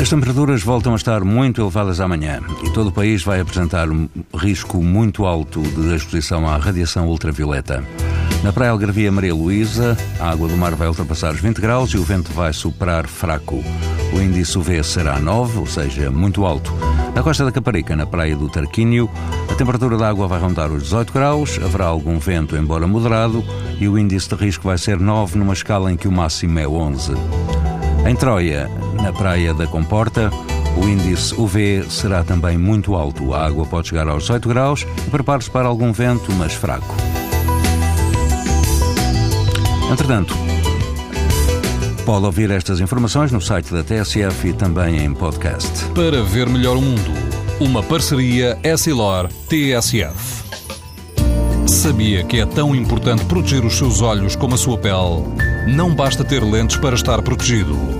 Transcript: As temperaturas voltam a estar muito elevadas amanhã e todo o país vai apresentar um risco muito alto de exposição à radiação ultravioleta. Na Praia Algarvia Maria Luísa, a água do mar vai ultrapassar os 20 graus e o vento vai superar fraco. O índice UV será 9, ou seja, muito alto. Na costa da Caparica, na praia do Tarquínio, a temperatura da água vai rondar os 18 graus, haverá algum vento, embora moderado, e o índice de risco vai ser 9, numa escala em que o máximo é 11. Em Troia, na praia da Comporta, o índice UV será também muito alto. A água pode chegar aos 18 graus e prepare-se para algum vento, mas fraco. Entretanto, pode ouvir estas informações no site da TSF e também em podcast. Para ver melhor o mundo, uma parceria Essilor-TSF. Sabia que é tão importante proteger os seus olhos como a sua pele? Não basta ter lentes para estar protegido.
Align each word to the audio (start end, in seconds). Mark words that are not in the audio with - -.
As 0.00 0.08
temperaturas 0.08 0.62
voltam 0.62 0.94
a 0.94 0.96
estar 0.96 1.22
muito 1.24 1.60
elevadas 1.60 2.00
amanhã 2.00 2.40
e 2.64 2.70
todo 2.70 2.86
o 2.88 2.92
país 2.92 3.22
vai 3.22 3.38
apresentar 3.38 3.90
um 3.90 4.08
risco 4.34 4.82
muito 4.82 5.26
alto 5.26 5.60
de 5.60 5.94
exposição 5.94 6.48
à 6.48 6.56
radiação 6.56 7.06
ultravioleta. 7.06 7.84
Na 8.42 8.50
Praia 8.50 8.70
Algarvia 8.70 9.12
Maria 9.12 9.34
Luísa, 9.34 9.98
a 10.18 10.30
água 10.30 10.48
do 10.48 10.56
mar 10.56 10.74
vai 10.74 10.88
ultrapassar 10.88 11.34
os 11.34 11.40
20 11.40 11.60
graus 11.60 11.90
e 11.90 11.98
o 11.98 12.02
vento 12.02 12.32
vai 12.32 12.50
superar 12.54 13.06
fraco. 13.06 13.62
O 14.14 14.20
índice 14.20 14.56
UV 14.56 14.82
será 14.82 15.18
9, 15.18 15.58
ou 15.58 15.66
seja, 15.66 16.10
muito 16.10 16.46
alto. 16.46 16.72
Na 17.14 17.22
costa 17.22 17.44
da 17.44 17.52
Caparica, 17.52 17.94
na 17.94 18.06
praia 18.06 18.34
do 18.34 18.48
Tarquínio, 18.48 19.10
a 19.50 19.54
temperatura 19.54 19.98
da 19.98 20.08
água 20.08 20.26
vai 20.26 20.40
rondar 20.40 20.72
os 20.72 20.84
18 20.84 21.12
graus, 21.12 21.60
haverá 21.62 21.84
algum 21.84 22.18
vento, 22.18 22.56
embora 22.56 22.86
moderado, 22.86 23.44
e 23.78 23.86
o 23.86 23.98
índice 23.98 24.30
de 24.30 24.34
risco 24.36 24.64
vai 24.64 24.78
ser 24.78 24.98
9, 24.98 25.38
numa 25.38 25.52
escala 25.52 25.92
em 25.92 25.96
que 25.96 26.08
o 26.08 26.12
máximo 26.12 26.58
é 26.58 26.66
11. 26.66 27.12
Em 28.08 28.16
Troia, 28.16 28.70
na 29.02 29.12
praia 29.12 29.54
da 29.54 29.66
Comporta, 29.66 30.30
o 30.76 30.86
índice 30.86 31.34
UV 31.34 31.86
será 31.88 32.22
também 32.22 32.56
muito 32.58 32.94
alto. 32.94 33.34
A 33.34 33.46
água 33.46 33.66
pode 33.66 33.88
chegar 33.88 34.08
aos 34.08 34.22
18 34.24 34.48
graus 34.48 34.86
e 35.06 35.10
prepare-se 35.10 35.50
para 35.50 35.68
algum 35.68 35.92
vento, 35.92 36.32
mas 36.32 36.52
fraco. 36.52 36.94
Entretanto, 39.90 40.34
pode 42.04 42.26
ouvir 42.26 42.50
estas 42.50 42.80
informações 42.80 43.32
no 43.32 43.40
site 43.40 43.72
da 43.72 43.82
TSF 43.82 44.48
e 44.48 44.52
também 44.52 45.04
em 45.04 45.12
podcast. 45.12 45.84
Para 45.94 46.22
ver 46.22 46.48
melhor 46.48 46.76
o 46.76 46.80
mundo, 46.80 47.12
uma 47.58 47.82
parceria 47.82 48.58
Essilor-TSF. 48.62 50.40
Sabia 51.66 52.24
que 52.24 52.40
é 52.40 52.46
tão 52.46 52.74
importante 52.74 53.24
proteger 53.24 53.64
os 53.64 53.76
seus 53.78 54.02
olhos 54.02 54.36
como 54.36 54.54
a 54.54 54.58
sua 54.58 54.76
pele? 54.76 55.24
Não 55.68 55.94
basta 55.94 56.24
ter 56.24 56.42
lentes 56.42 56.76
para 56.76 56.94
estar 56.94 57.22
protegido. 57.22 57.99